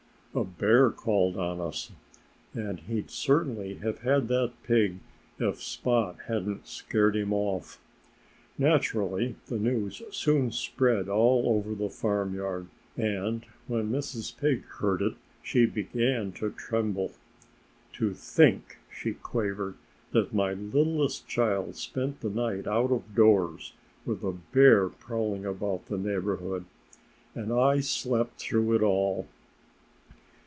A 0.33 0.45
bear 0.45 0.91
called 0.91 1.35
on 1.35 1.59
us! 1.59 1.91
And 2.53 2.79
he'd 2.79 3.09
certainly 3.11 3.73
have 3.79 3.99
had 3.99 4.29
that 4.29 4.53
pig 4.63 4.99
if 5.37 5.61
Spot 5.61 6.15
hadn't 6.27 6.67
scared 6.69 7.17
him 7.17 7.33
off." 7.33 7.81
Naturally 8.57 9.35
the 9.47 9.57
news 9.59 10.01
soon 10.11 10.53
spread 10.53 11.09
all 11.09 11.43
over 11.47 11.75
the 11.75 11.89
farmyard. 11.89 12.67
And 12.95 13.45
when 13.67 13.91
Mrs. 13.91 14.37
Pig 14.39 14.63
heard 14.67 15.01
it 15.01 15.15
she 15.43 15.65
began 15.65 16.31
to 16.39 16.51
tremble. 16.51 17.11
"To 17.95 18.13
think," 18.13 18.77
she 18.89 19.15
quavered, 19.15 19.75
"that 20.13 20.33
my 20.33 20.53
littlest 20.53 21.27
child 21.27 21.75
spent 21.75 22.21
the 22.21 22.29
night 22.29 22.67
out 22.67 22.93
of 22.93 23.13
doors, 23.13 23.73
with 24.05 24.23
a 24.23 24.31
bear 24.53 24.87
prowling 24.87 25.45
about 25.45 25.87
the 25.87 25.97
neighborhood! 25.97 26.63
And 27.35 27.51
I 27.51 27.81
slept 27.81 28.39
through 28.39 28.75
it 28.75 28.81
all! 28.81 29.27